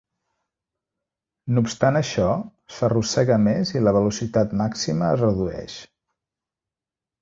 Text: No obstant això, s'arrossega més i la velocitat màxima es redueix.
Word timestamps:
No 1.57 1.63
obstant 1.65 1.99
això, 1.99 2.25
s'arrossega 2.79 3.39
més 3.51 3.77
i 3.77 3.85
la 3.87 3.97
velocitat 4.01 4.59
màxima 4.65 5.15
es 5.15 5.27
redueix. 5.27 5.83